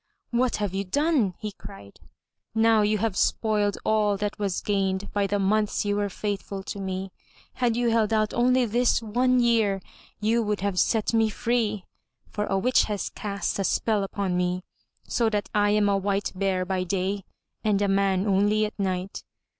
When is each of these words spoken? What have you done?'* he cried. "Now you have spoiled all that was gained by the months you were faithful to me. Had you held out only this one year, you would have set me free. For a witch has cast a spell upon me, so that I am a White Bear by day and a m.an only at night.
What 0.31 0.55
have 0.55 0.73
you 0.73 0.83
done?'* 0.83 1.35
he 1.37 1.51
cried. 1.51 1.99
"Now 2.55 2.81
you 2.81 2.97
have 2.97 3.15
spoiled 3.15 3.77
all 3.85 4.17
that 4.17 4.39
was 4.39 4.59
gained 4.59 5.13
by 5.13 5.27
the 5.27 5.37
months 5.37 5.85
you 5.85 5.95
were 5.95 6.09
faithful 6.09 6.63
to 6.63 6.79
me. 6.79 7.11
Had 7.53 7.75
you 7.75 7.91
held 7.91 8.11
out 8.11 8.33
only 8.33 8.65
this 8.65 8.99
one 9.03 9.39
year, 9.39 9.79
you 10.19 10.41
would 10.41 10.61
have 10.61 10.79
set 10.79 11.13
me 11.13 11.29
free. 11.29 11.85
For 12.31 12.47
a 12.47 12.57
witch 12.57 12.85
has 12.85 13.11
cast 13.11 13.59
a 13.59 13.63
spell 13.63 14.03
upon 14.03 14.35
me, 14.35 14.63
so 15.07 15.29
that 15.29 15.49
I 15.53 15.69
am 15.69 15.87
a 15.87 15.97
White 15.99 16.31
Bear 16.33 16.65
by 16.65 16.83
day 16.83 17.23
and 17.63 17.79
a 17.79 17.85
m.an 17.85 18.25
only 18.25 18.65
at 18.65 18.79
night. 18.79 19.23